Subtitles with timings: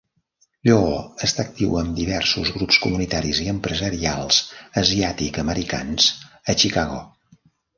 [0.67, 0.93] Lloo
[1.27, 4.41] està actiu amb diversos grups comunitaris i empresarials
[4.85, 7.01] asiàtic-americans a Chicago.